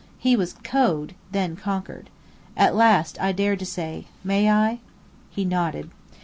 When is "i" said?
3.21-3.31, 4.49-4.79